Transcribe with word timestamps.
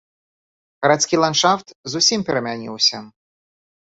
Гарадскі 0.85 1.15
ландшафт 1.23 1.67
зусім 1.95 2.19
перамяніўся. 2.29 2.97